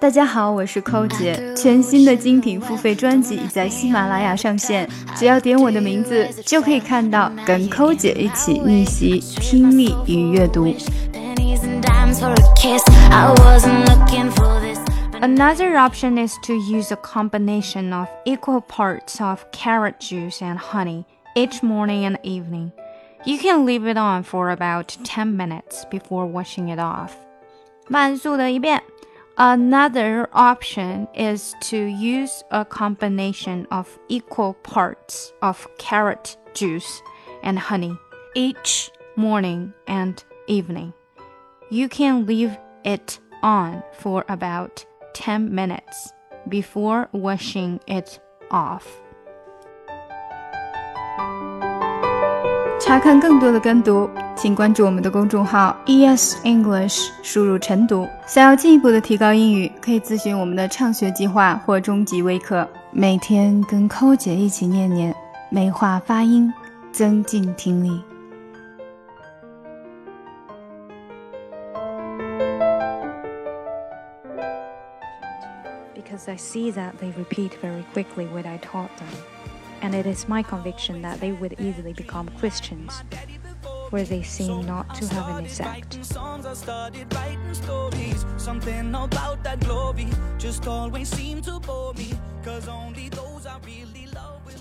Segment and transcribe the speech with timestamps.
[0.00, 1.52] 大家好，我是寇姐。
[1.56, 10.72] 全新的精品付费专辑已在喜马拉雅上线，只要点我的名字，就可以看到跟寇姐一起逆袭听力与阅读。
[15.20, 21.60] Another option is to use a combination of equal parts of carrot juice and honey each
[21.64, 22.70] morning and evening.
[23.24, 27.10] You can leave it on for about 10 minutes before washing it off.
[27.88, 28.80] 慢速的一遍。
[29.37, 37.01] Another option is to use a combination of equal parts of carrot juice
[37.41, 37.97] and honey
[38.35, 40.93] each morning and evening.
[41.71, 46.13] You can leave it on for about 10 minutes
[46.47, 48.19] before washing it
[48.51, 48.85] off.
[52.79, 54.09] 查看更多的跟读，
[54.40, 58.08] 请关注我们的公众号 ES English，输入晨读。
[58.24, 62.66] 想要进一步的提高英语，可以咨询我们的畅学计划或中级微课。
[62.92, 65.12] 每天跟扣姐一起念念，
[65.50, 66.54] 美化发音，
[66.92, 68.00] 增进听力。
[75.96, 79.38] Because I see that they repeat very quickly what I taught them.
[79.82, 83.02] and it is my conviction that they would easily become Christians,
[83.90, 86.04] where they seem not to have an exact.
[86.04, 88.24] Songs, I started writing stories.
[88.36, 90.08] Something about that glory
[90.38, 92.12] just always seemed to bore me.
[92.44, 94.58] Cause only those I really love will.